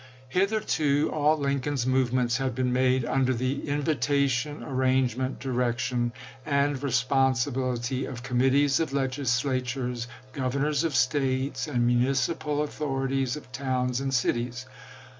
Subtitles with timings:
[0.29, 6.11] Hitherto, all Lincoln's movements had been made under the invitation, arrangement, direction,
[6.43, 14.01] and responsibility of committees of legislatures, gov ernors of States, and municipal authorities of towns
[14.01, 14.65] and cities.